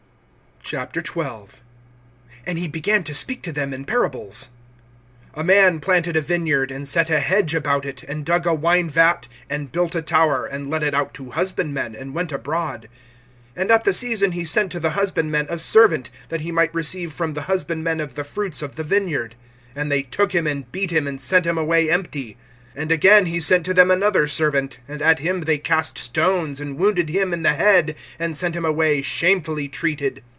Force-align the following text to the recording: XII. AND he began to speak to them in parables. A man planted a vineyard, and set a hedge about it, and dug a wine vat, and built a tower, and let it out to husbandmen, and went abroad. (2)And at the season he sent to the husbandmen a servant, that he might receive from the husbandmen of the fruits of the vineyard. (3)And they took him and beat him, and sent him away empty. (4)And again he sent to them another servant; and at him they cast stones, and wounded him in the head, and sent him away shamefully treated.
XII. 0.63 0.77
AND 2.45 2.57
he 2.57 2.67
began 2.69 3.03
to 3.03 3.13
speak 3.13 3.41
to 3.43 3.51
them 3.51 3.73
in 3.73 3.83
parables. 3.83 4.51
A 5.33 5.43
man 5.43 5.81
planted 5.81 6.15
a 6.15 6.21
vineyard, 6.21 6.71
and 6.71 6.87
set 6.87 7.09
a 7.09 7.19
hedge 7.19 7.53
about 7.53 7.85
it, 7.85 8.03
and 8.03 8.23
dug 8.25 8.45
a 8.47 8.53
wine 8.53 8.89
vat, 8.89 9.27
and 9.49 9.69
built 9.73 9.95
a 9.95 10.01
tower, 10.01 10.45
and 10.45 10.69
let 10.69 10.81
it 10.81 10.93
out 10.93 11.13
to 11.15 11.31
husbandmen, 11.31 11.93
and 11.93 12.13
went 12.13 12.31
abroad. 12.31 12.87
(2)And 13.57 13.69
at 13.69 13.83
the 13.83 13.91
season 13.91 14.31
he 14.31 14.45
sent 14.45 14.71
to 14.71 14.79
the 14.79 14.91
husbandmen 14.91 15.47
a 15.49 15.57
servant, 15.57 16.09
that 16.29 16.39
he 16.39 16.53
might 16.53 16.73
receive 16.73 17.11
from 17.11 17.33
the 17.33 17.41
husbandmen 17.49 17.99
of 17.99 18.15
the 18.15 18.23
fruits 18.23 18.61
of 18.61 18.77
the 18.77 18.83
vineyard. 18.83 19.35
(3)And 19.75 19.89
they 19.89 20.03
took 20.03 20.31
him 20.33 20.47
and 20.47 20.71
beat 20.71 20.91
him, 20.91 21.05
and 21.05 21.19
sent 21.19 21.45
him 21.45 21.57
away 21.57 21.89
empty. 21.91 22.37
(4)And 22.77 22.91
again 22.91 23.25
he 23.25 23.41
sent 23.41 23.65
to 23.65 23.73
them 23.73 23.91
another 23.91 24.25
servant; 24.25 24.77
and 24.87 25.01
at 25.01 25.19
him 25.19 25.41
they 25.41 25.57
cast 25.57 25.97
stones, 25.97 26.61
and 26.61 26.77
wounded 26.77 27.09
him 27.09 27.33
in 27.33 27.43
the 27.43 27.53
head, 27.55 27.93
and 28.19 28.37
sent 28.37 28.55
him 28.55 28.63
away 28.63 29.01
shamefully 29.01 29.67
treated. 29.67 30.23